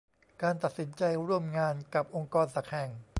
[0.41, 2.89] การตัดสินใจร่วมงานกับองค์กรสักแห่ง